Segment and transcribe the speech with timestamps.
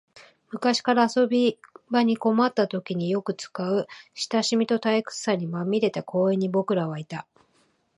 [0.49, 1.59] 昔から遊び
[1.91, 3.85] 場に困ったときによく使う、
[4.15, 7.27] 親しみと退屈さにまみれた公園に僕らはいた